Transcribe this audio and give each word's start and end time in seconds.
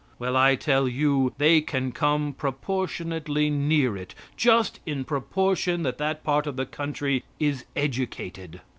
Well, 0.17 0.35
I 0.35 0.55
tell 0.55 0.87
you, 0.87 1.31
they 1.37 1.61
can 1.61 1.91
come 1.91 2.33
proportionately 2.33 3.51
near 3.51 3.95
it 3.95 4.15
just 4.35 4.79
in 4.83 5.03
proportion 5.03 5.83
that 5.83 5.99
that 5.99 6.23
part 6.23 6.47
of 6.47 6.55
the 6.55 6.65
country 6.65 7.23
is 7.39 7.65
educated. 7.75 8.61